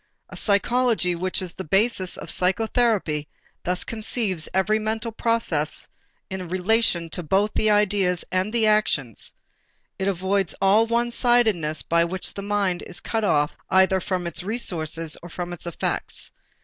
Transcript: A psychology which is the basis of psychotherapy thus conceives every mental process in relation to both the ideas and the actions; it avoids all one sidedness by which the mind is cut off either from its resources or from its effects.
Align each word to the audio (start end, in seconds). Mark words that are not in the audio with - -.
A 0.29 0.35
psychology 0.35 1.13
which 1.13 1.43
is 1.43 1.53
the 1.53 1.63
basis 1.63 2.17
of 2.17 2.31
psychotherapy 2.31 3.27
thus 3.63 3.83
conceives 3.83 4.49
every 4.51 4.79
mental 4.79 5.11
process 5.11 5.87
in 6.27 6.49
relation 6.49 7.07
to 7.11 7.21
both 7.21 7.53
the 7.53 7.69
ideas 7.69 8.25
and 8.31 8.51
the 8.51 8.65
actions; 8.65 9.35
it 9.99 10.07
avoids 10.07 10.55
all 10.59 10.87
one 10.87 11.11
sidedness 11.11 11.83
by 11.83 12.03
which 12.03 12.33
the 12.33 12.41
mind 12.41 12.81
is 12.87 12.99
cut 12.99 13.23
off 13.23 13.51
either 13.69 13.99
from 14.01 14.25
its 14.25 14.41
resources 14.41 15.17
or 15.21 15.29
from 15.29 15.53
its 15.53 15.67
effects. 15.67 16.31